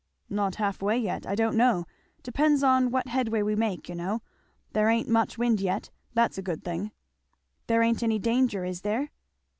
"Not 0.31 0.55
half 0.55 0.81
way 0.81 0.97
yet 0.97 1.27
I 1.27 1.35
don't 1.35 1.55
know 1.55 1.85
depends 2.23 2.63
on 2.63 2.89
what 2.89 3.07
headway 3.09 3.43
we 3.43 3.55
make, 3.55 3.87
you 3.87 3.93
know; 3.93 4.23
there 4.73 4.89
ain't 4.89 5.07
much 5.07 5.37
wind 5.37 5.61
yet, 5.61 5.91
that's 6.15 6.39
a 6.39 6.41
good 6.41 6.63
thing." 6.63 6.91
"There 7.67 7.83
ain't 7.83 8.01
any 8.01 8.17
danger, 8.17 8.65
is 8.65 8.81
there?" 8.81 9.11